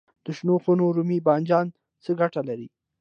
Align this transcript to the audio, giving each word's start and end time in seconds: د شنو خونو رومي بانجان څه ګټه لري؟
د 0.25 0.27
شنو 0.37 0.55
خونو 0.63 0.85
رومي 0.95 1.19
بانجان 1.27 1.67
څه 2.03 2.11
ګټه 2.21 2.41
لري؟ 2.49 2.67